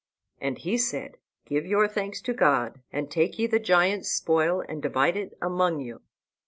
And 0.39 0.57
he 0.57 0.79
said, 0.79 1.17
"Give 1.45 1.63
your 1.63 1.87
thanks 1.87 2.21
to 2.21 2.33
God; 2.33 2.81
and 2.91 3.11
take 3.11 3.37
ye 3.37 3.45
the 3.45 3.59
giant's 3.59 4.09
spoil 4.09 4.63
and 4.67 4.81
divide 4.81 5.15
it 5.15 5.37
among 5.39 5.79
you." 5.79 6.01